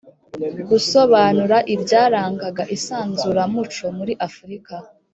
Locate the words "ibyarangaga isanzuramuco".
1.73-3.85